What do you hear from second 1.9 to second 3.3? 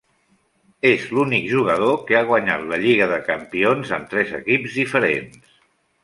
que ha guanyat la Lliga de